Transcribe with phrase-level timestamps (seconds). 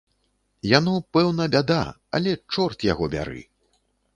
[0.69, 1.79] Яно, пэўна, бяда,
[2.21, 3.39] але чорт яго бяры.